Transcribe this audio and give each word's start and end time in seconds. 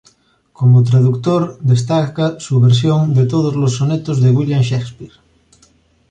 Como 0.51 0.81
traductor, 0.83 1.59
destaca 1.61 2.39
su 2.39 2.59
versión 2.59 3.13
de 3.13 3.27
todos 3.27 3.55
los 3.55 3.73
sonetos 3.75 4.19
de 4.19 4.31
William 4.31 4.63
Shakespeare. 4.63 5.13